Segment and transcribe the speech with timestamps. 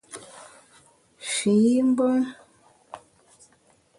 [1.33, 1.53] Fi
[1.87, 2.23] mgbom!